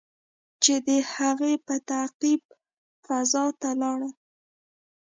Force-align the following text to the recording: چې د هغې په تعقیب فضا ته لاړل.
چې 0.63 0.73
د 0.87 0.89
هغې 1.13 1.53
په 1.65 1.75
تعقیب 1.89 2.41
فضا 3.05 3.45
ته 3.61 3.69
لاړل. 3.81 4.13